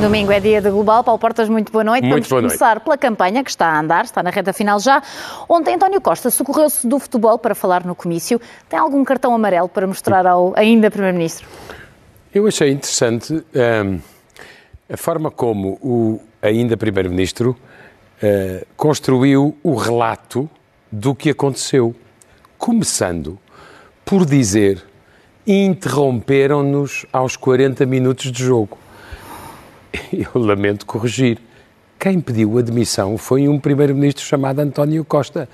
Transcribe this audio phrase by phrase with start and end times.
[0.00, 1.02] Domingo é dia de Global.
[1.02, 2.02] Paulo Portas, muito boa noite.
[2.04, 2.52] Muito Vamos boa noite.
[2.52, 5.02] começar pela campanha que está a andar, está na reta final já.
[5.48, 8.40] Ontem António Costa socorreu-se do futebol para falar no comício.
[8.68, 11.48] Tem algum cartão amarelo para mostrar ao ainda Primeiro-Ministro?
[12.32, 14.00] Eu achei interessante hum,
[14.88, 17.56] a forma como o ainda Primeiro-Ministro
[18.22, 20.48] eh, construiu o relato
[20.92, 21.92] do que aconteceu,
[22.56, 23.36] começando
[24.04, 24.84] por dizer
[25.44, 28.78] interromperam-nos aos 40 minutos de jogo.
[30.12, 31.38] Eu lamento corrigir.
[31.98, 35.48] Quem pediu admissão foi um primeiro-ministro chamado António Costa.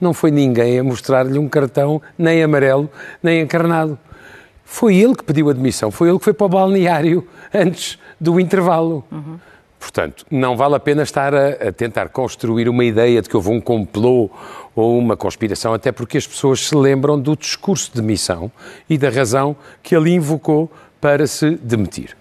[0.00, 2.90] Não foi ninguém a mostrar-lhe um cartão nem amarelo,
[3.22, 3.98] nem encarnado.
[4.64, 9.04] Foi ele que pediu admissão, foi ele que foi para o balneário antes do intervalo.
[9.78, 13.50] Portanto, não vale a pena estar a, a tentar construir uma ideia de que houve
[13.50, 14.30] um complô
[14.74, 18.50] ou uma conspiração, até porque as pessoas se lembram do discurso de demissão
[18.88, 20.70] e da razão que ele invocou
[21.00, 22.16] para se demitir.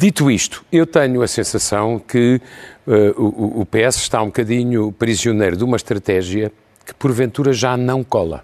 [0.00, 2.40] Dito isto, eu tenho a sensação que
[2.88, 6.50] eh, o, o PS está um bocadinho prisioneiro de uma estratégia
[6.86, 8.42] que porventura já não cola.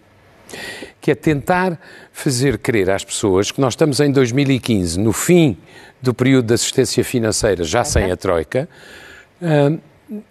[1.01, 1.81] Que é tentar
[2.13, 5.57] fazer crer às pessoas que nós estamos em 2015, no fim
[6.03, 8.69] do período de assistência financeira, já sem a Troika,
[9.41, 9.79] ah,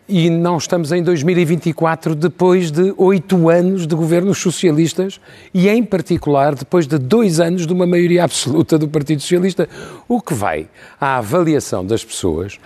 [0.08, 5.20] e não estamos em 2024 depois de oito anos de governos socialistas
[5.54, 9.68] e, em particular, depois de dois anos de uma maioria absoluta do Partido Socialista.
[10.08, 10.68] O que vai
[11.00, 12.58] à avaliação das pessoas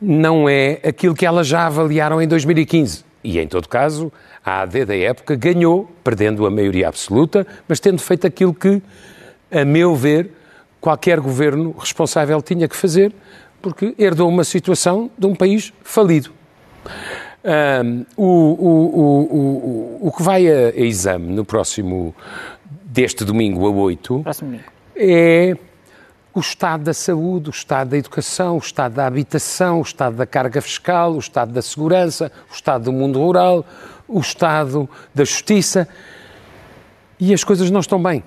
[0.00, 3.04] não é aquilo que elas já avaliaram em 2015.
[3.24, 4.12] E, em todo caso,
[4.44, 8.82] a AD da época ganhou, perdendo a maioria absoluta, mas tendo feito aquilo que,
[9.50, 10.30] a meu ver,
[10.80, 13.12] qualquer governo responsável tinha que fazer,
[13.62, 16.30] porque herdou uma situação de um país falido.
[17.44, 22.14] Um, o, o, o, o, que vai a, a exame no próximo,
[22.84, 24.64] deste domingo a 8, Próximo domingo.
[24.96, 25.54] é
[26.34, 30.26] o estado da saúde, o estado da educação, o estado da habitação, o estado da
[30.26, 33.64] carga fiscal, o estado da segurança, o estado do mundo rural,
[34.08, 35.86] o estado da justiça.
[37.20, 38.24] E as coisas não estão bem.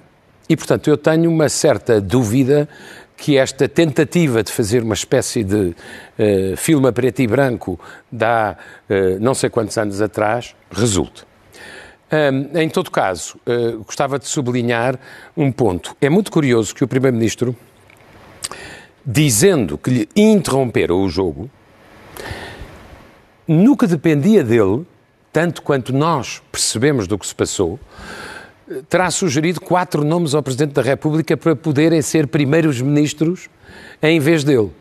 [0.47, 2.69] E, portanto, eu tenho uma certa dúvida
[3.17, 5.75] que esta tentativa de fazer uma espécie de
[6.17, 7.79] eh, filme a preto e branco
[8.11, 8.55] de há
[8.87, 11.25] eh, não sei quantos anos atrás resulte.
[12.09, 14.99] Hum, em todo caso, eh, gostava de sublinhar
[15.35, 15.97] um ponto.
[15.99, 17.55] É muito curioso que o Primeiro-Ministro,
[19.03, 21.49] dizendo que lhe interromperam o jogo,
[23.47, 24.85] no que dependia dele,
[25.33, 27.79] tanto quanto nós percebemos do que se passou,
[28.89, 33.49] terá sugerido quatro nomes ao Presidente da República para poderem ser primeiros ministros
[34.01, 34.71] em vez dele.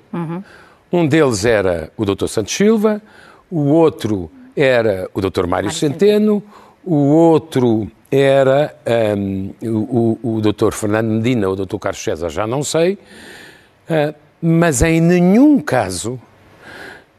[0.92, 2.26] Um deles era o Dr.
[2.26, 3.02] Santos Silva,
[3.50, 5.46] o outro era o Dr.
[5.46, 6.42] Mário Centeno,
[6.84, 8.74] o outro era
[9.16, 10.72] hum, o, o, Dr.
[10.72, 11.76] Fernando Medina ou o Dr.
[11.78, 12.98] Carlos César, já não sei,
[13.90, 16.20] ah, mas em nenhum caso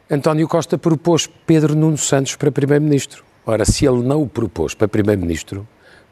[0.10, 3.26] António Costa propôs Pedro Nuno Santos para Primeiro-Ministro.
[3.46, 5.68] Ora, se ele não o propôs para Primeiro-Ministro,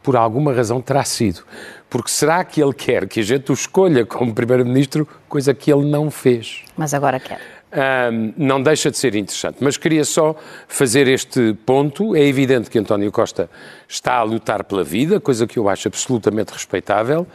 [0.06, 1.44] por alguma razão terá sido.
[1.90, 5.84] Porque será que ele quer que a gente o escolha como Primeiro-Ministro, coisa que ele
[5.84, 6.62] não fez?
[6.78, 7.42] Mas agora quero.
[7.72, 9.58] Ahm, não deixa de ser interessante.
[9.62, 10.36] Mas queria só
[10.68, 12.16] fazer este ponto.
[12.16, 13.50] É evidente que António Costa
[13.88, 17.26] está a lutar pela vida, coisa que eu acho absolutamente respeitável.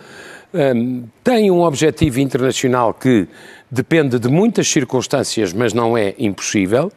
[0.55, 3.27] Ahm, tem um objetivo internacional que
[3.69, 6.93] depende de muitas circunstâncias, mas não é impossível.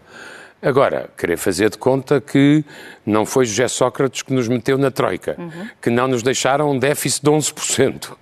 [0.63, 2.63] Agora, querer fazer de conta que
[3.05, 5.35] não foi José Sócrates que nos meteu na Troika,
[5.81, 8.13] que não nos deixaram um déficit de 11%,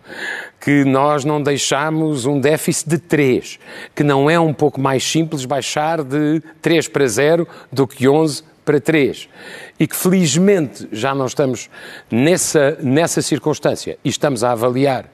[0.59, 3.59] que nós não deixámos um déficit de 3%,
[3.93, 8.43] que não é um pouco mais simples baixar de 3 para 0 do que 11
[8.65, 9.29] para 3.
[9.79, 11.69] E que felizmente já não estamos
[12.09, 15.05] nessa, nessa circunstância e estamos a avaliar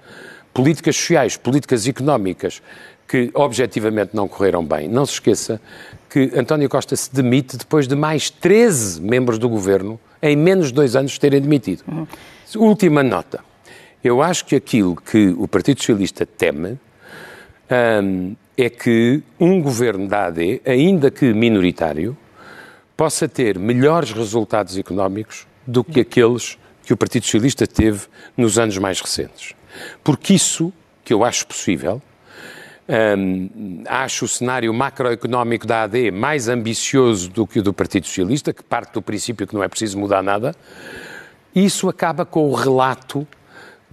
[0.54, 2.62] políticas sociais, políticas económicas
[3.08, 4.88] que objetivamente não correram bem.
[4.88, 5.62] Não se esqueça
[6.10, 10.74] que António Costa se demite depois de mais 13 membros do governo em menos de
[10.74, 11.84] dois anos terem demitido.
[12.56, 13.44] Última nota.
[14.04, 16.80] Eu acho que aquilo que o Partido Socialista teme
[18.04, 22.18] hum, é que um governo da AD, ainda que minoritário,
[22.96, 28.78] possa ter melhores resultados económicos do que aqueles que o Partido Socialista teve nos anos
[28.78, 29.54] mais recentes.
[30.04, 30.72] Porque isso,
[31.04, 32.02] que eu acho possível,
[32.90, 38.54] hum, acho o cenário macroeconómico da AD mais ambicioso do que o do Partido Socialista,
[38.54, 40.56] que parte do princípio que não é preciso mudar nada,
[41.54, 43.28] isso acaba com o relato,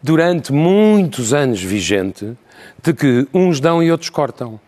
[0.02, 2.36] durante muitos anos vigente,
[2.82, 4.60] de que uns dão e outros cortam.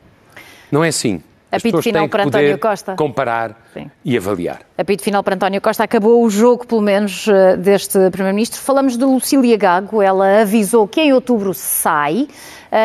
[0.73, 1.23] Não é assim.
[1.51, 2.95] As Apito final para António Costa.
[2.97, 3.91] comparar Sim.
[4.05, 4.61] e avaliar.
[4.77, 5.85] Apito final para António Costa.
[5.85, 8.61] Acabou o jogo, pelo menos, eh, deste Primeiro-Ministro.
[8.61, 10.03] Falamos de Lucília Gago.
[10.03, 12.27] Ela avisou que em outubro sai.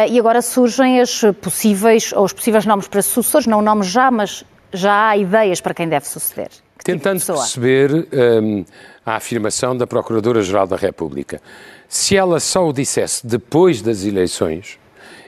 [0.10, 4.44] E agora surgem as possíveis, ou os possíveis nomes para sucessores, não nomes já, mas
[4.74, 6.50] já há ideias para quem deve suceder.
[6.50, 8.08] Que tipo Tentando tipo perceber
[8.42, 8.66] um,
[9.06, 11.42] a afirmação da Procuradora-Geral da República.
[11.88, 14.80] Se ela só o dissesse depois das eleições,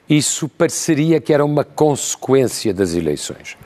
[0.10, 3.58] isso pareceria que era uma consequência das eleições.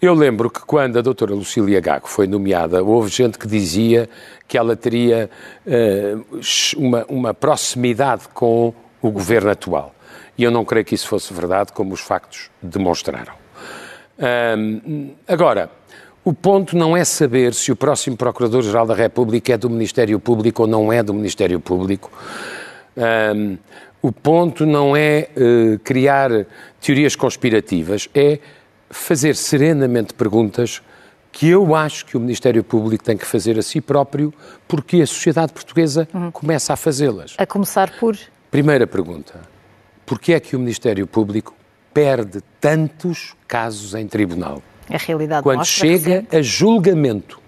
[0.00, 4.08] Eu lembro que quando a doutora Lucília Gago foi nomeada, houve gente que dizia
[4.48, 5.30] que ela teria
[5.64, 6.40] uh,
[6.76, 9.94] uma, uma proximidade com o governo atual.
[10.36, 13.34] E eu não creio que isso fosse verdade, como os factos demonstraram.
[15.26, 15.70] Agora,
[16.24, 20.62] o ponto não é saber se o próximo Procurador-Geral da República é do Ministério Público
[20.62, 22.10] ou não é do Ministério Público.
[24.00, 26.28] O ponto não é uh, criar
[26.80, 28.40] teorias conspirativas, é
[28.90, 30.82] fazer serenamente perguntas
[31.30, 34.34] que eu acho que o Ministério Público tem que fazer a si próprio,
[34.66, 36.32] porque a sociedade portuguesa uhum.
[36.32, 37.34] começa a fazê-las.
[37.38, 38.18] A começar por?
[38.50, 39.51] Primeira pergunta.
[40.12, 41.54] Porquê é que o Ministério Público
[41.94, 44.62] perde tantos casos em tribunal?
[44.90, 46.36] A realidade Quando chega recente.
[46.36, 47.40] a julgamento.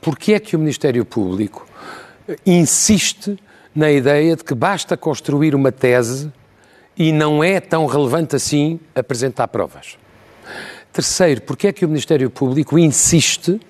[0.00, 1.66] Porquê é que o Ministério Público
[2.46, 3.38] insiste
[3.74, 6.32] na ideia de que basta construir uma tese
[6.96, 9.98] e não é tão relevante assim apresentar provas?
[10.90, 13.60] Terceiro, porque é que o Ministério Público insiste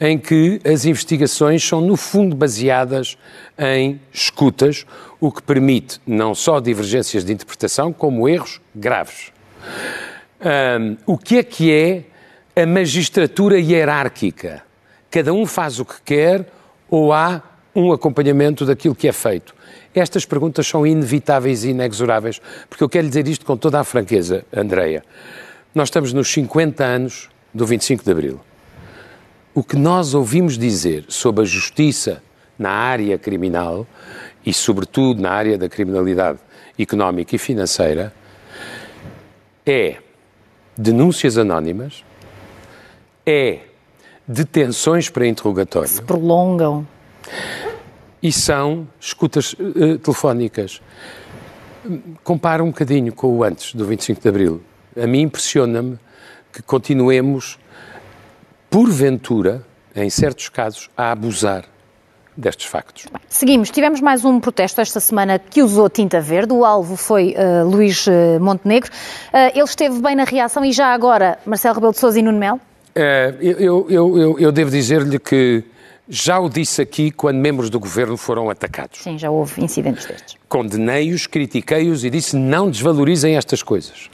[0.00, 3.16] em que as investigações são, no fundo, baseadas
[3.58, 4.86] em escutas,
[5.20, 9.32] o que permite não só divergências de interpretação, como erros graves.
[10.40, 14.62] Um, o que é que é a magistratura hierárquica?
[15.10, 16.46] Cada um faz o que quer
[16.90, 17.42] ou há
[17.74, 19.54] um acompanhamento daquilo que é feito?
[19.94, 22.38] Estas perguntas são inevitáveis e inexoráveis,
[22.68, 25.02] porque eu quero dizer isto com toda a franqueza, Andreia.
[25.74, 28.40] Nós estamos nos 50 anos do 25 de Abril.
[29.56, 32.22] O que nós ouvimos dizer sobre a justiça
[32.58, 33.86] na área criminal
[34.44, 36.38] e, sobretudo, na área da criminalidade
[36.78, 38.12] económica e financeira
[39.64, 39.96] é
[40.76, 42.04] denúncias anónimas,
[43.24, 43.60] é
[44.28, 45.88] detenções para interrogatório.
[45.88, 46.86] Se prolongam.
[48.22, 50.82] E são escutas uh, telefónicas.
[52.22, 54.62] Compara um bocadinho com o antes do 25 de Abril.
[55.02, 55.98] A mim impressiona-me
[56.52, 57.58] que continuemos,
[58.70, 59.64] porventura,
[59.94, 61.64] em certos casos, a abusar
[62.36, 63.06] destes factos.
[63.28, 63.70] Seguimos.
[63.70, 66.52] Tivemos mais um protesto esta semana que usou tinta verde.
[66.52, 68.90] O alvo foi uh, Luís uh, Montenegro.
[69.32, 72.38] Uh, ele esteve bem na reação e já agora Marcelo Rebelo de Sousa e Nuno
[72.38, 72.60] Melo?
[73.40, 75.62] eu, eu, eu, eu devo dizer-lhe que
[76.08, 79.00] já o disse aqui quando membros do governo foram atacados.
[79.00, 80.36] Sim, já houve incidentes destes.
[80.48, 84.08] Condenei-os, critiquei-os e disse não desvalorizem estas coisas.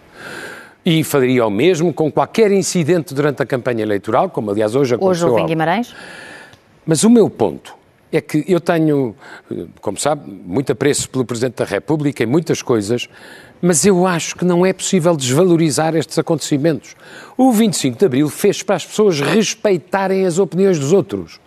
[0.85, 5.27] E faria o mesmo com qualquer incidente durante a campanha eleitoral, como aliás hoje aconteceu.
[5.29, 5.95] Hoje houve em Guimarães.
[6.85, 7.75] Mas o meu ponto
[8.11, 9.15] é que eu tenho,
[9.81, 13.09] como sabe, muito apreço pelo Presidente da República em muitas coisas,
[13.61, 16.97] mas eu acho que não é possível desvalorizar estes acontecimentos.
[17.39, 21.41] O 25 de Abril fez para as pessoas respeitarem as opiniões dos outros.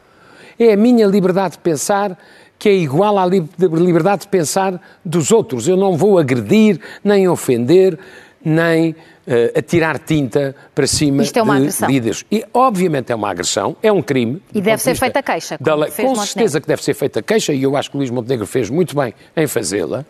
[0.58, 2.18] É a minha liberdade de pensar
[2.58, 5.68] que é igual à liberdade de pensar dos outros.
[5.68, 8.00] Eu não vou agredir, nem ofender,
[8.44, 8.96] nem
[9.28, 11.90] uh, atirar tinta para cima Isto é uma de agressão.
[11.90, 12.26] líderes.
[12.32, 14.42] E, obviamente, é uma agressão, é um crime.
[14.54, 15.58] E deve ser feita queixa.
[15.60, 15.76] Da.
[15.92, 18.70] Com certeza que deve ser feita queixa, e eu acho que o Luís Montenegro fez
[18.70, 20.06] muito bem em fazê-la.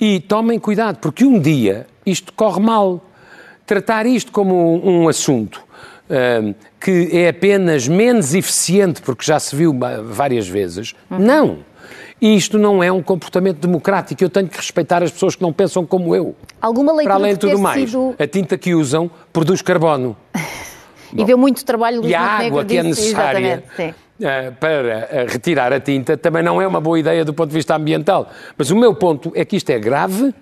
[0.00, 3.04] E tomem cuidado, porque um dia isto corre mal.
[3.66, 5.62] Tratar isto como um, um assunto
[6.08, 11.18] uh, que é apenas menos eficiente, porque já se viu várias vezes, uhum.
[11.18, 11.69] não
[12.20, 14.22] e isto não é um comportamento democrático.
[14.22, 16.34] Eu tenho que respeitar as pessoas que não pensam como eu.
[16.60, 18.14] Alguma leitura Para além de tudo mais, sido...
[18.18, 20.16] a tinta que usam produz carbono.
[21.16, 25.80] e deu muito trabalho E a água que é necessária uh, para uh, retirar a
[25.80, 28.28] tinta também não é uma boa ideia do ponto de vista ambiental.
[28.56, 30.34] Mas o meu ponto é que isto é grave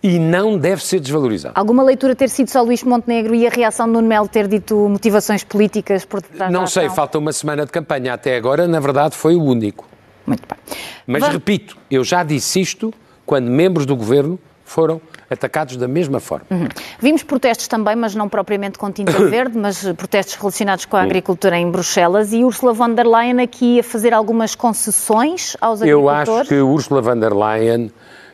[0.00, 1.54] e não deve ser desvalorizado.
[1.56, 4.88] Alguma leitura ter sido só Luís Montenegro e a reação de Nuno Melo ter dito
[4.88, 8.14] motivações políticas por detrás Não sei, falta uma semana de campanha.
[8.14, 9.97] Até agora, na verdade, foi o único.
[10.28, 10.58] Muito bem.
[11.06, 12.92] Mas repito, eu já disse isto
[13.24, 16.46] quando membros do governo foram atacados da mesma forma.
[16.50, 16.68] Uhum.
[17.00, 21.58] Vimos protestos também, mas não propriamente com tinta verde, mas protestos relacionados com a agricultura
[21.58, 26.28] em Bruxelas e Ursula von der Leyen aqui a fazer algumas concessões aos agricultores.
[26.28, 27.90] Eu acho que Ursula von der Leyen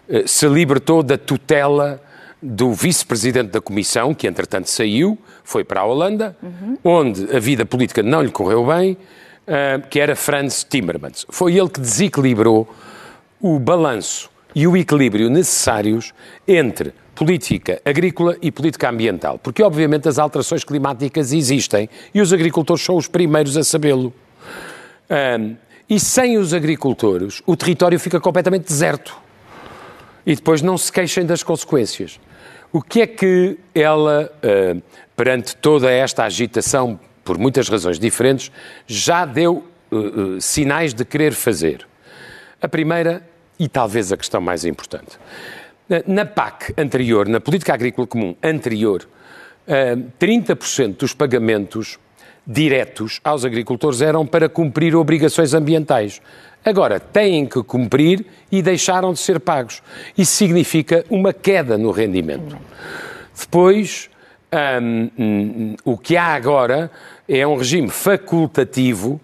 [0.08, 2.00] eh, se libertou da tutela
[2.42, 6.78] do vice-presidente da Comissão, que entretanto saiu, foi para a Holanda, uhum.
[6.84, 8.98] onde a vida política não lhe correu bem,
[9.90, 11.26] que era Franz Timmermans.
[11.28, 12.68] Foi ele que desequilibrou
[13.40, 16.14] o balanço e o equilíbrio necessários
[16.46, 19.38] entre política agrícola e política ambiental.
[19.38, 24.12] Porque, obviamente, as alterações climáticas existem e os agricultores são os primeiros a sabê-lo.
[25.38, 25.56] Um,
[25.88, 29.22] e sem os agricultores, o território fica completamente deserto.
[30.26, 32.18] e depois não se queixem das consequências.
[32.72, 34.82] O que é que ela, uh,
[35.14, 38.52] perante toda esta agitação, por muitas razões diferentes,
[38.86, 41.86] já deu uh, sinais de querer fazer?
[42.60, 43.26] A primeira,
[43.58, 45.18] e talvez a questão mais importante,
[46.06, 49.06] na PAC anterior, na Política Agrícola Comum anterior,
[50.18, 51.98] 30% dos pagamentos
[52.46, 56.20] diretos aos agricultores eram para cumprir obrigações ambientais.
[56.64, 59.82] Agora, têm que cumprir e deixaram de ser pagos.
[60.16, 62.56] Isso significa uma queda no rendimento.
[63.38, 64.08] Depois,
[64.54, 66.90] um, o que há agora
[67.28, 69.20] é um regime facultativo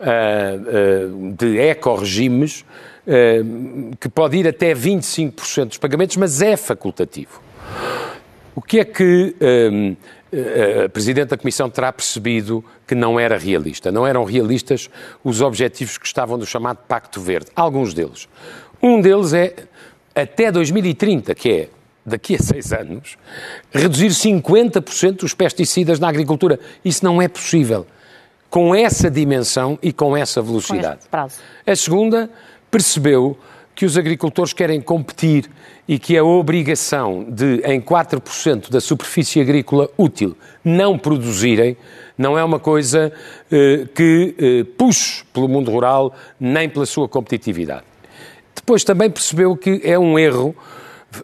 [0.00, 2.64] uh, uh, de eco-regimes
[3.06, 7.40] uh, que pode ir até 25% dos pagamentos, mas é facultativo.
[8.54, 9.96] O que é que um,
[10.84, 13.90] a Presidente da Comissão terá percebido que não era realista.
[13.90, 14.88] Não eram realistas
[15.24, 17.50] os objetivos que estavam no chamado Pacto Verde.
[17.54, 18.28] Alguns deles.
[18.82, 19.54] Um deles é,
[20.14, 21.68] até 2030, que é
[22.10, 23.16] daqui a seis anos,
[23.72, 26.60] reduzir 50% dos pesticidas na agricultura.
[26.84, 27.86] Isso não é possível.
[28.50, 31.00] Com essa dimensão e com essa velocidade.
[31.10, 31.28] Com
[31.70, 32.30] a segunda
[32.70, 33.38] percebeu
[33.74, 35.48] que os agricultores querem competir
[35.88, 41.76] e que a obrigação de, em 4% da superfície agrícola útil, não produzirem,
[42.18, 43.10] não é uma coisa
[43.50, 47.84] eh, que eh, puxe pelo mundo rural nem pela sua competitividade.
[48.54, 50.54] Depois também percebeu que é um erro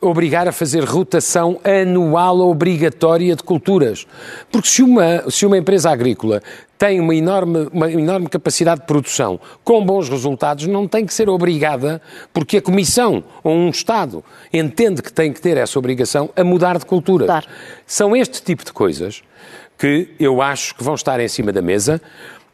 [0.00, 4.07] obrigar a fazer rotação anual obrigatória de culturas.
[4.50, 6.43] Porque se uma, se uma empresa agrícola
[6.78, 11.28] tem uma enorme, uma enorme capacidade de produção com bons resultados, não tem que ser
[11.28, 12.02] obrigada,
[12.33, 16.78] porque a Comissão ou um Estado entende que tem que ter essa obrigação, a mudar
[16.78, 17.26] de cultura.
[17.26, 17.47] Claro.
[17.87, 19.23] São este tipo de coisas
[19.78, 22.00] que eu acho que vão estar em cima da mesa.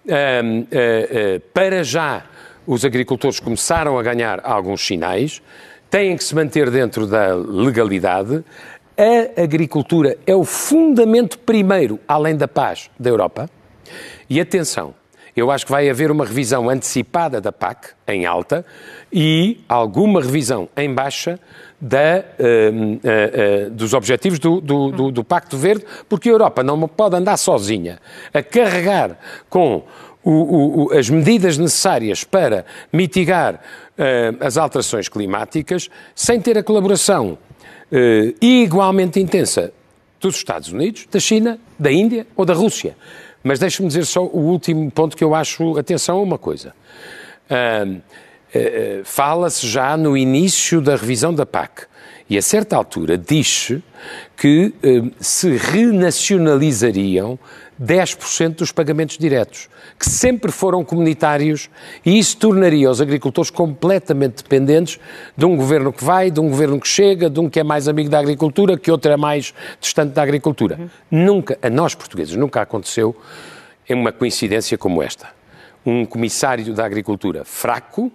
[0.04, 2.24] Uh, uh, uh, para já,
[2.66, 5.40] os agricultores começaram a ganhar alguns sinais
[5.92, 8.42] têm que se manter dentro da legalidade.
[8.96, 13.48] A agricultura é o fundamento primeiro, além da paz, da Europa.
[14.28, 14.94] E atenção,
[15.36, 18.64] eu acho que vai haver uma revisão antecipada da PAC, em alta,
[19.12, 21.38] e alguma revisão em baixa
[21.78, 26.62] da, uh, uh, uh, dos objetivos do, do, do, do, Pacto Verde, porque a Europa
[26.62, 27.98] não pode andar sozinha
[28.32, 29.18] a carregar
[29.50, 29.82] com
[30.24, 37.38] o, o, as medidas necessárias para mitigar uh, as alterações climáticas sem ter a colaboração
[37.90, 39.72] uh, igualmente intensa
[40.20, 42.96] dos Estados Unidos, da China, da Índia ou da Rússia.
[43.42, 46.74] Mas deixe-me dizer só o último ponto que eu acho atenção a uma coisa.
[47.50, 48.00] Uh,
[49.02, 51.86] Fala-se já no início da revisão da PAC
[52.32, 53.82] e a certa altura diz-se
[54.38, 54.72] que
[55.20, 57.38] se renacionalizariam
[57.78, 61.68] 10% dos pagamentos diretos, que sempre foram comunitários,
[62.06, 64.98] e isso tornaria os agricultores completamente dependentes
[65.36, 67.86] de um governo que vai, de um governo que chega, de um que é mais
[67.86, 70.78] amigo da agricultura, que outro é mais distante da agricultura.
[70.80, 70.88] Uhum.
[71.10, 73.14] Nunca, a nós portugueses, nunca aconteceu
[73.90, 75.28] uma coincidência como esta.
[75.84, 78.10] Um comissário da agricultura fraco,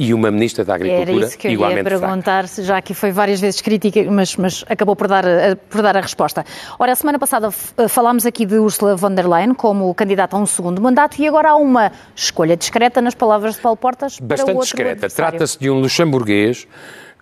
[0.00, 2.62] e uma Ministra da Agricultura Era isso que eu ia perguntar, fraca.
[2.62, 6.00] já que foi várias vezes crítica, mas, mas acabou por dar, eh, por dar a
[6.00, 6.42] resposta.
[6.78, 10.40] Ora, a semana passada eh, falámos aqui de Ursula von der Leyen como candidata a
[10.40, 14.58] um segundo mandato e agora há uma escolha discreta, nas palavras de Paulo Portas, Bastante
[14.60, 15.06] discreta.
[15.10, 16.66] Trata-se de um luxemburguês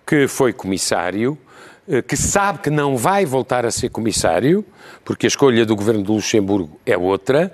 [0.07, 1.37] que foi comissário,
[1.85, 4.63] eh, que sabe que não vai voltar a ser comissário,
[5.03, 7.51] porque a escolha do governo do Luxemburgo é outra.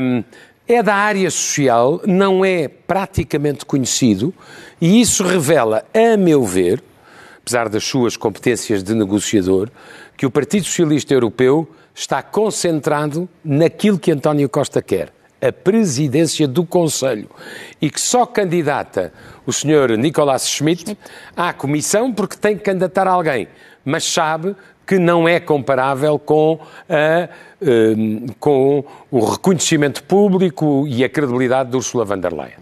[0.00, 0.24] Um,
[0.68, 4.34] é da área social, não é praticamente conhecido,
[4.80, 6.82] e isso revela, a meu ver,
[7.40, 9.70] apesar das suas competências de negociador,
[10.16, 16.64] que o Partido Socialista Europeu está concentrado naquilo que António Costa quer, a presidência do
[16.64, 17.28] Conselho,
[17.80, 19.12] e que só candidata
[19.46, 19.96] o Sr.
[19.96, 20.98] Schmidt, Schmidt
[21.36, 23.46] à Comissão porque tem que candidatar alguém,
[23.84, 27.28] mas sabe que não é comparável com, a,
[27.60, 32.58] um, com o reconhecimento público e a credibilidade de Ursula von der Leyen.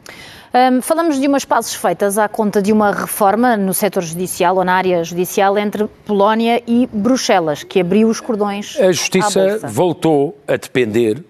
[0.54, 4.64] Um, falamos de umas pazes feitas à conta de uma reforma no setor judicial ou
[4.64, 8.78] na área judicial entre Polónia e Bruxelas, que abriu os cordões.
[8.78, 11.24] A justiça voltou a depender,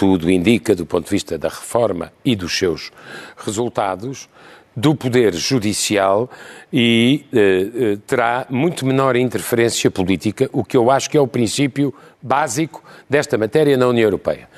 [0.00, 2.90] tudo indica do ponto de vista da reforma e dos seus
[3.36, 4.30] resultados,
[4.74, 6.30] do Poder Judicial
[6.72, 7.38] e eh,
[7.74, 11.92] eh, terá muito menor interferência política, o que eu acho que é o princípio
[12.22, 14.48] básico desta matéria na União Europeia.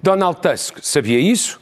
[0.00, 1.60] Donald Tusk sabia isso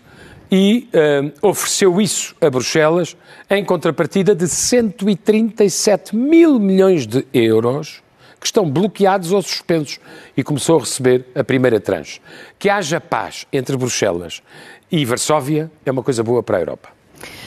[0.53, 3.17] e eh, ofereceu isso a Bruxelas
[3.49, 8.04] em contrapartida de 137 mil milhões de euros
[8.45, 9.99] que estão bloqueados ou suspensos
[10.37, 12.21] e começou a receber a primeira tranche.
[12.59, 14.43] Que haja paz entre Bruxelas
[14.93, 16.91] e Varsóvia é uma coisa boa para a Europa.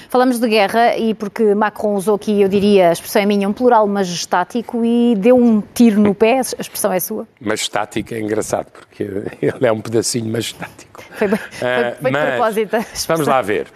[0.09, 3.53] Falamos de guerra e porque Macron usou aqui, eu diria, a expressão é minha, um
[3.53, 7.27] plural majestático e deu um tiro no pé, a expressão é sua?
[7.39, 9.03] Majestático é engraçado, porque
[9.39, 11.03] ele é um pedacinho majestático.
[11.11, 12.77] Foi, bem, foi, ah, foi de propósito.
[13.07, 13.67] Vamos lá ver.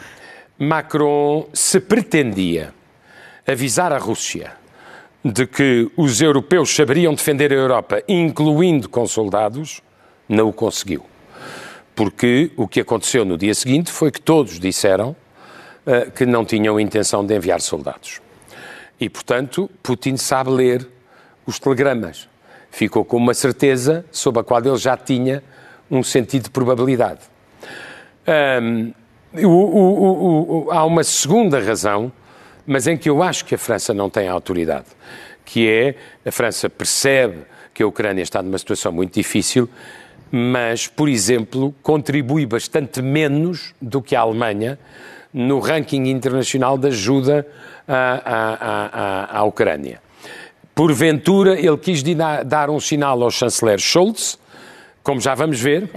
[0.57, 2.73] Macron se pretendia
[3.45, 4.59] avisar a Rússia
[5.23, 9.81] de que os europeus saberiam defender a Europa, incluindo com soldados,
[10.27, 11.05] não o conseguiu.
[11.95, 15.15] Porque o que aconteceu no dia seguinte foi que todos disseram
[15.85, 18.21] uh, que não tinham intenção de enviar soldados.
[18.99, 20.87] E, portanto, Putin sabe ler
[21.45, 22.27] os telegramas.
[22.69, 25.43] Ficou com uma certeza sobre a qual ele já tinha
[25.89, 27.19] um sentido de probabilidade.
[28.61, 28.93] Um,
[29.33, 32.11] o, o, o, há uma segunda razão,
[32.71, 34.85] mas em que eu acho que a França não tem autoridade,
[35.43, 35.93] que é
[36.25, 37.39] a França percebe
[37.73, 39.67] que a Ucrânia está numa situação muito difícil,
[40.31, 44.79] mas, por exemplo, contribui bastante menos do que a Alemanha
[45.33, 47.45] no ranking internacional de ajuda
[47.85, 50.01] à, à, à, à Ucrânia.
[50.73, 52.01] Porventura, ele quis
[52.45, 54.39] dar um sinal ao chanceler Scholz,
[55.03, 55.89] como já vamos ver.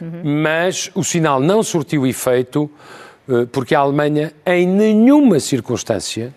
[0.00, 0.42] Uhum.
[0.42, 2.68] mas o sinal não surtiu efeito
[3.52, 6.34] porque a Alemanha, em nenhuma circunstância,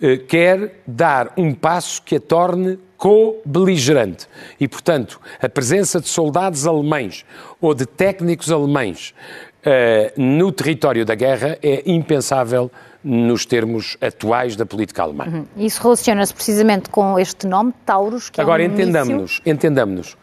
[0.00, 4.26] eh, quer dar um passo que a torne co-beligerante.
[4.58, 7.24] E, portanto, a presença de soldados alemães
[7.60, 9.14] ou de técnicos alemães
[9.60, 12.70] uh, no território da guerra é impensável
[13.02, 15.26] nos termos atuais da política alemã.
[15.26, 15.46] Uhum.
[15.56, 19.42] Isso relaciona-se precisamente com este nome, Taurus, que Agora, é um entendamos-nos, início...
[19.44, 20.16] entendamos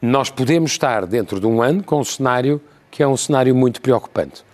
[0.00, 3.80] Nós podemos estar dentro de um ano com um cenário que é um cenário muito
[3.80, 4.44] preocupante,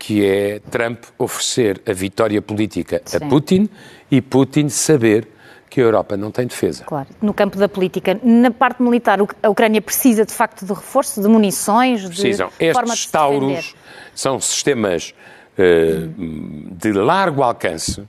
[0.00, 3.18] que é Trump oferecer a vitória política Sim.
[3.18, 3.68] a Putin
[4.10, 5.28] e Putin saber
[5.68, 6.84] que a Europa não tem defesa.
[6.84, 7.06] Claro.
[7.20, 11.28] No campo da política, na parte militar, a Ucrânia precisa de facto de reforço, de
[11.28, 12.48] munições, Precisam.
[12.48, 13.76] de Estes forma de se Tauros
[14.14, 15.14] são sistemas
[15.58, 18.02] uh, de largo alcance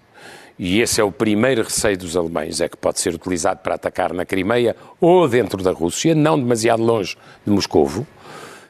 [0.58, 4.14] e esse é o primeiro receio dos alemães, é que pode ser utilizado para atacar
[4.14, 8.08] na Crimeia ou dentro da Rússia, não demasiado longe de Moscovo.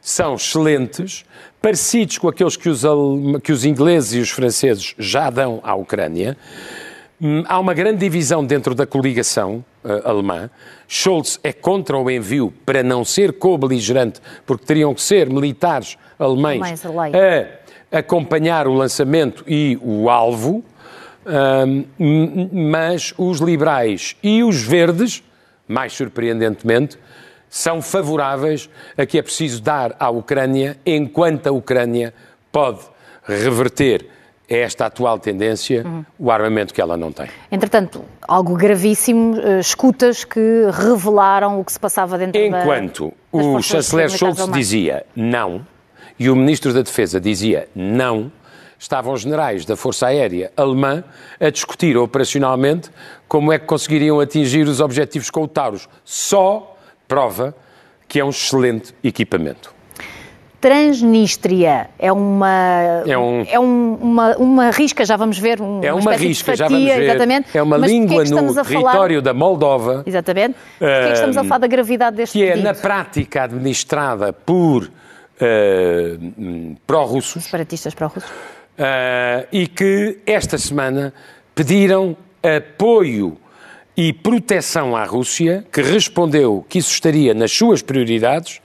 [0.02, 1.24] São excelentes,
[1.62, 2.82] parecidos com aqueles que os,
[3.44, 6.36] que os ingleses e os franceses já dão à Ucrânia,
[7.24, 10.50] Hum, há uma grande divisão dentro da coligação uh, alemã.
[10.88, 16.84] Scholz é contra o envio para não ser co-beligerante, porque teriam que ser militares alemães
[17.92, 20.64] a acompanhar o lançamento e o alvo,
[21.28, 21.86] uh,
[22.52, 25.24] mas os liberais e os verdes,
[25.68, 26.98] mais surpreendentemente,
[27.52, 32.14] são favoráveis a que é preciso dar à Ucrânia enquanto a Ucrânia
[32.50, 32.80] pode
[33.24, 34.08] reverter
[34.48, 36.04] esta atual tendência, uhum.
[36.20, 37.28] o armamento que ela não tem.
[37.50, 40.40] Entretanto, algo gravíssimo, uh, escutas que
[40.74, 45.66] revelaram o que se passava dentro Enquanto da, o chanceler Scholz dizia não
[46.20, 48.32] e o ministro da Defesa dizia não,
[48.78, 51.04] estavam generais da Força Aérea alemã
[51.40, 52.90] a discutir operacionalmente
[53.28, 55.88] como é que conseguiriam atingir os objetivos com o Taurus.
[56.04, 56.71] Só
[57.12, 57.54] prova
[58.08, 59.74] que é um excelente equipamento.
[60.62, 65.92] Transnistria é uma é, um, é um, uma, uma risca, já vamos ver, um, é
[65.92, 67.04] uma, uma risca, fatia, já vamos ver.
[67.04, 67.58] Exatamente.
[67.58, 70.04] É uma Mas língua é no território da Moldova.
[70.06, 70.56] Exatamente.
[70.80, 72.60] Porquê é que estamos a falar da gravidade deste Que pedido?
[72.60, 77.44] é, na prática, administrada por uh, pró-russos.
[77.44, 78.30] Separatistas pró-russos.
[78.30, 81.14] Uh, e que esta semana
[81.54, 83.38] pediram apoio
[83.96, 88.62] e proteção à Rússia, que respondeu que isso estaria nas suas prioridades,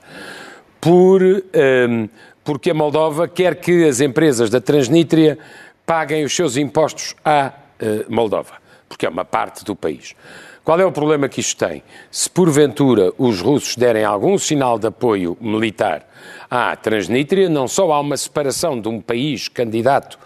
[0.79, 2.09] por, um, ehm,
[2.43, 5.37] porque a Moldova quer que as empresas da Transnistria
[5.85, 8.55] paguem os seus impostos à uh, Moldova,
[8.87, 10.15] porque é uma parte do país.
[10.63, 11.81] Qual é o problema que isto tem?
[12.11, 16.05] Se porventura os russos derem algum sinal de apoio militar
[16.51, 20.19] à Transnistria, não só há uma separação de um país candidato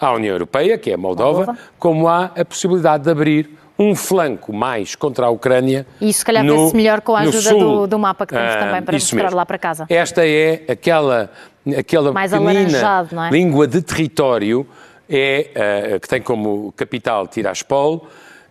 [0.00, 1.58] à União Europeia, que é a Moldova, Moldova.
[1.78, 5.86] como há a possibilidade de abrir um flanco mais contra a Ucrânia.
[6.00, 8.58] E isso, se calhar, vê-se melhor com a ajuda do, do, mapa que temos ah,
[8.58, 9.36] também para mostrar mesmo.
[9.36, 9.86] lá para casa.
[9.88, 11.30] Esta é aquela,
[11.76, 13.30] aquela mais pequenina é?
[13.30, 14.66] língua de território
[15.08, 18.06] é, uh, que tem como capital Tiraspol,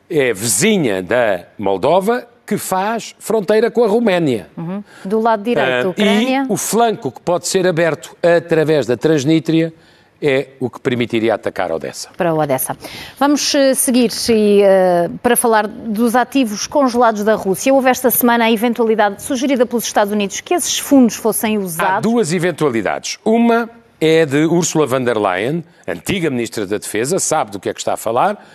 [0.10, 4.50] é vizinha da Moldova, que faz fronteira com a Roménia.
[4.58, 4.84] Uhum.
[5.06, 6.46] Do lado direito, uh, Ucrânia.
[6.48, 9.74] E o flanco que pode ser aberto através da Transnistria
[10.22, 12.10] é o que permitiria atacar Odessa.
[12.16, 12.78] Para Odessa.
[13.20, 17.74] Vamos eh, seguir e, uh, para falar dos ativos congelados da Rússia.
[17.74, 21.98] Houve esta semana a eventualidade sugerida pelos Estados Unidos que esses fundos fossem usados.
[21.98, 23.20] Há duas eventualidades.
[23.26, 27.74] Uma é de Ursula von der Leyen, antiga Ministra da Defesa, sabe do que é
[27.74, 28.46] que está a falar,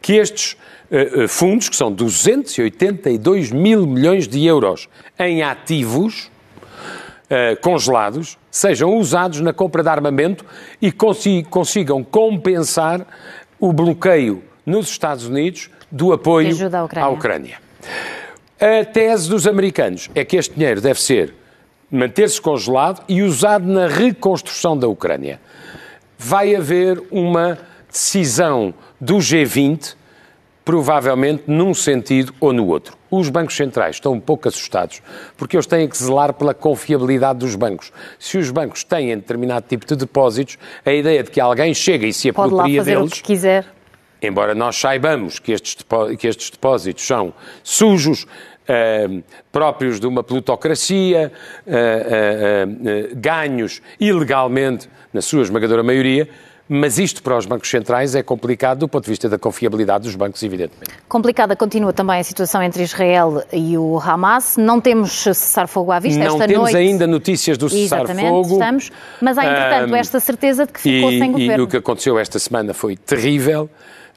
[0.00, 0.56] que estes
[0.90, 6.30] uh, fundos, que são 282 mil milhões de euros em ativos,
[7.30, 10.44] uh, congelados sejam usados na compra de armamento
[10.80, 13.06] e consigam compensar
[13.58, 17.04] o bloqueio nos Estados Unidos do apoio à Ucrânia.
[17.04, 17.58] à Ucrânia.
[18.60, 21.32] A tese dos americanos é que este dinheiro deve ser
[21.90, 25.40] manter-se congelado e usado na reconstrução da Ucrânia.
[26.18, 27.58] Vai haver uma
[27.90, 29.94] decisão do G20,
[30.64, 32.97] provavelmente num sentido ou no outro.
[33.10, 35.02] Os bancos centrais estão um pouco assustados,
[35.36, 37.92] porque eles têm que zelar pela confiabilidade dos bancos.
[38.18, 42.12] Se os bancos têm determinado tipo de depósitos, a ideia de que alguém chega e
[42.12, 43.12] se apropria deles...
[43.12, 43.64] O que quiser.
[44.20, 45.76] Embora nós saibamos que estes,
[46.18, 48.26] que estes depósitos são sujos,
[48.68, 51.32] Uh, próprios de uma plutocracia,
[51.66, 56.28] uh, uh, ganhos ilegalmente, na sua esmagadora maioria,
[56.68, 60.14] mas isto para os bancos centrais é complicado do ponto de vista da confiabilidade dos
[60.14, 60.90] bancos, evidentemente.
[61.08, 64.56] Complicada continua também a situação entre Israel e o Hamas.
[64.58, 66.76] Não temos cessar-fogo à vista Não esta temos noite.
[66.76, 68.52] ainda notícias do cessar-fogo.
[68.52, 68.90] estamos.
[69.20, 71.62] Mas há, entretanto, esta certeza de que ficou e, sem governo.
[71.62, 73.70] E o que aconteceu esta semana foi terrível.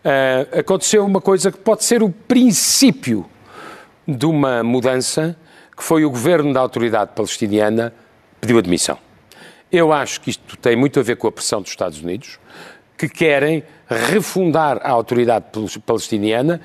[0.04, 3.26] Uh, aconteceu uma coisa que pode ser o princípio
[4.08, 5.38] de uma mudança,
[5.78, 7.94] que foi o governo da autoridade palestiniana
[8.42, 8.98] pediu admissão.
[9.72, 12.40] Eu acho que isto tem muito a ver com a pressão dos Estados Unidos,
[12.98, 15.46] que querem refundar a autoridade
[15.86, 16.60] palestiniana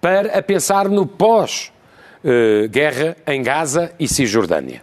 [0.00, 4.82] para a pensar no pós-guerra em Gaza e Cisjordânia.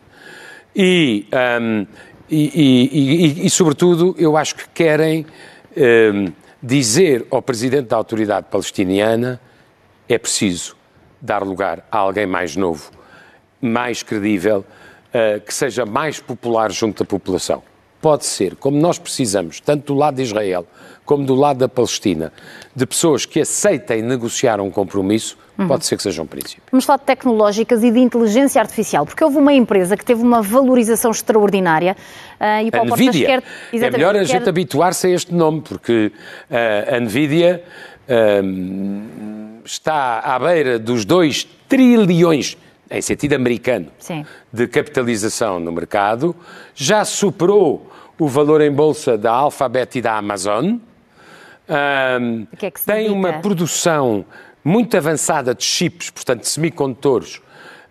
[0.76, 1.28] E,
[1.62, 1.88] um,
[2.30, 5.26] e, e, e, sobretudo, eu acho que querem
[5.78, 9.40] um, dizer ao presidente da autoridade palestiniana
[10.10, 10.76] é preciso
[11.22, 12.92] dar lugar a alguém mais novo,
[13.62, 14.66] mais credível,
[15.16, 17.64] uh, que seja mais popular junto da população.
[18.02, 20.68] Pode ser, como nós precisamos, tanto do lado de Israel
[21.06, 22.34] como do lado da Palestina,
[22.76, 25.68] de pessoas que aceitem negociar um compromisso, uhum.
[25.68, 26.64] pode ser que seja um princípio.
[26.72, 30.42] Vamos falar de tecnológicas e de inteligência artificial, porque houve uma empresa que teve uma
[30.42, 31.96] valorização extraordinária
[32.40, 33.28] uh, e o Paulo NVIDIA.
[33.28, 34.26] Quer, é melhor a quer...
[34.26, 36.12] gente habituar-se a este nome, porque
[36.50, 37.64] uh, a NVIDIA
[38.10, 42.58] uh, está à beira dos 2 trilhões
[42.90, 44.26] em sentido americano, Sim.
[44.52, 46.36] de capitalização no mercado,
[46.74, 50.78] já superou o valor em bolsa da Alphabet e da Amazon,
[51.68, 54.26] um, que é que tem uma produção
[54.64, 57.42] muito avançada de chips, portanto, de semicondutores,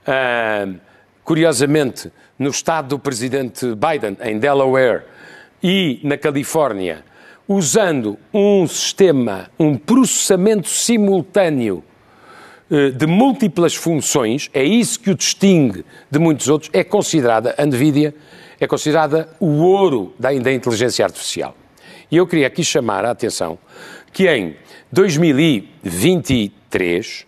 [0.07, 0.77] um,
[1.25, 5.05] curiosamente, no estado do presidente Biden, em Delaware,
[5.63, 7.05] e na Califórnia,
[7.49, 11.83] usando um sistema, um processamento simultâneo
[12.97, 18.13] de múltiplas funções, é isso que o distingue de muitos outros, é considerada, a NVIDIA,
[18.59, 21.55] é considerada o ouro da, da inteligência artificial.
[22.11, 23.59] E eu queria aqui chamar a atenção
[24.13, 24.57] que em
[24.93, 27.27] 2023,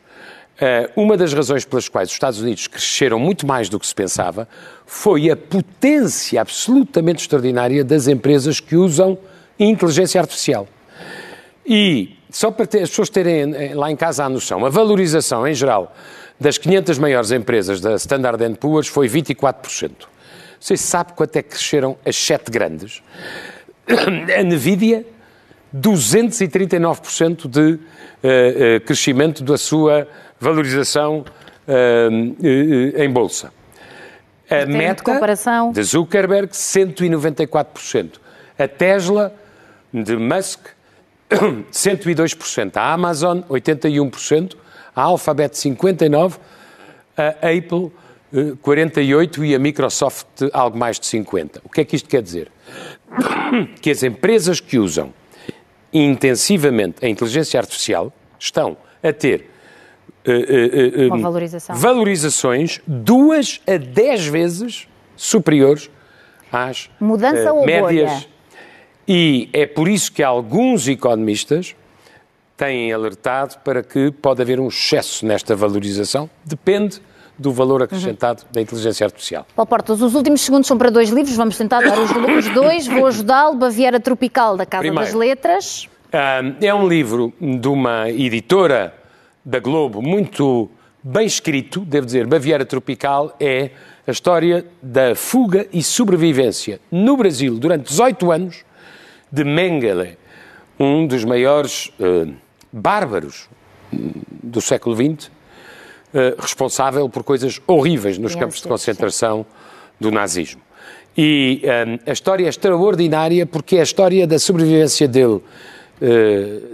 [0.59, 3.95] eh, uma das razões pelas quais os Estados Unidos cresceram muito mais do que se
[3.95, 4.49] pensava
[4.87, 9.19] foi a potência absolutamente extraordinária das empresas que usam
[9.59, 10.69] inteligência artificial.
[11.67, 15.49] E só para ter, as pessoas terem eh, lá em casa a noção, a valorização
[15.49, 15.97] em geral
[16.39, 19.91] das 500 maiores empresas da Standard Poor's foi 24%.
[20.61, 23.03] Você sabe quanto é que cresceram as sete grandes?
[23.89, 25.07] A Nvidia,
[25.75, 30.07] 239% de uh, uh, crescimento da sua
[30.39, 31.25] valorização
[31.67, 33.51] uh, em bolsa.
[34.51, 35.73] A Meta, comparação...
[35.73, 38.21] de Zuckerberg, 194%.
[38.59, 39.35] A Tesla,
[39.91, 40.76] de Musk,
[41.73, 44.55] 102%, a Amazon 81%,
[44.95, 46.39] a Alphabet 59%,
[47.17, 47.91] a Apple
[48.63, 51.61] 48% e a Microsoft algo mais de 50%.
[51.65, 52.51] O que é que isto quer dizer?
[53.81, 55.15] Que as empresas que usam
[55.93, 59.49] intensivamente a inteligência artificial estão a ter
[60.27, 61.77] uh, uh, uh, valorização.
[61.77, 65.89] valorizações duas a dez vezes superiores
[66.51, 68.11] às Mudança ou médias.
[68.11, 68.36] Bolha?
[69.09, 71.77] E é por isso que alguns economistas
[72.57, 77.01] têm alertado para que pode haver um excesso nesta valorização, depende
[77.39, 78.49] do valor acrescentado uhum.
[78.51, 79.47] da inteligência artificial.
[79.55, 82.87] Paulo Portas, os últimos segundos são para dois livros, vamos tentar dar os, os dois.
[82.87, 85.89] Vou ajudá-lo, Baviera Tropical, da Casa Primeiro, das Letras.
[86.61, 88.95] é um livro de uma editora
[89.45, 90.71] da Globo muito
[91.03, 93.71] bem escrito, devo dizer, Baviera Tropical é
[94.07, 98.65] a história da fuga e sobrevivência no Brasil durante 18 anos
[99.31, 100.17] de Mengele,
[100.79, 102.33] um dos maiores uh,
[102.73, 103.49] bárbaros
[103.93, 104.11] hum,
[104.43, 109.47] do século XX, uh, responsável por coisas horríveis nos campos de concentração
[109.99, 110.61] do nazismo.
[111.17, 115.41] E um, a história é extraordinária porque é a história da sobrevivência dele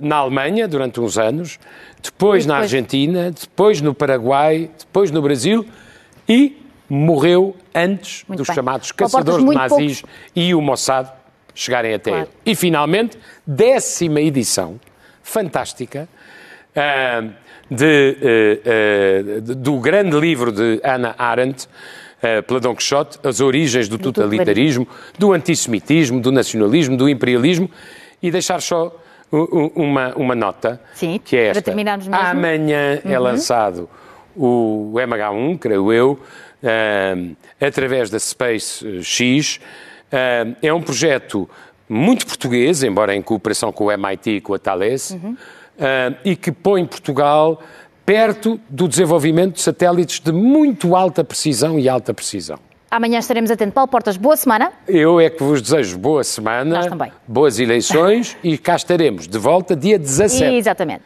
[0.01, 1.57] na Alemanha durante uns anos,
[2.03, 5.65] depois, depois, na Argentina, depois no Paraguai, depois no Brasil
[6.29, 8.55] e morreu antes Muito dos bem.
[8.55, 10.03] chamados caçadores de nazis
[10.35, 11.09] e o Mossad
[11.55, 12.27] chegarem até Claro.
[12.45, 12.53] ele.
[12.53, 14.81] E, finalmente, décima edição,
[15.23, 16.09] fantástica,
[16.75, 17.25] ah,
[17.71, 18.17] de,
[19.45, 21.69] de- do grande livro de Hannah Arendt,
[22.47, 24.87] pela Don Quixote, As Origens do, Totalitarismo,
[25.19, 27.69] do Antissemitismo, do Nacionalismo, do Imperialismo,
[28.23, 28.97] e deixar só
[29.31, 31.63] uma, uma nota, Sim, que é esta.
[31.63, 32.23] terminarmos mesmo.
[32.25, 33.89] Amanhã é lançado
[34.37, 36.21] o MH1, creio eu,
[36.63, 37.17] eh,
[37.61, 39.59] através da Space X.
[40.13, 41.49] Eh, é um projeto
[41.89, 45.17] muito português, embora em cooperação com o MIT e com a Thales,
[45.79, 47.61] eh, e que põe Portugal
[48.05, 52.59] perto do desenvolvimento de satélites de muito alta precisão e alta precisão.
[52.91, 53.73] Amanhã estaremos atentos.
[53.73, 54.71] Paulo Portas, boa semana.
[54.87, 56.83] Eu é que vos desejo boa semana,
[57.27, 60.57] boas eleições e cá estaremos de volta dia 17.
[60.57, 61.05] Exatamente.